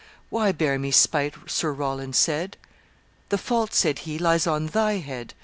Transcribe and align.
'Why 0.31 0.51
bear 0.51 0.79
me 0.79 0.89
spite?' 0.89 1.35
Sir 1.45 1.71
Roland 1.71 2.15
said. 2.15 2.57
'The 3.29 3.37
fault,' 3.37 3.75
said 3.75 3.99
he, 3.99 4.17
'lies 4.17 4.47
on 4.47 4.65
thy 4.65 4.93
head. 4.93 5.35